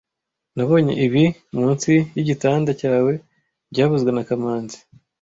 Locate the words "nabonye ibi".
0.55-1.23